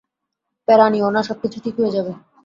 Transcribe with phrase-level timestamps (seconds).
[0.67, 2.11] প্যারা নিও না, সবকিছু ঠিক হয়ে যাবে।